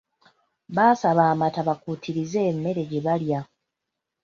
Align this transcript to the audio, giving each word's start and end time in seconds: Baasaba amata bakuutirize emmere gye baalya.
Baasaba 0.75 1.23
amata 1.33 1.61
bakuutirize 1.67 2.39
emmere 2.51 2.81
gye 2.89 2.99
baalya. 3.05 3.39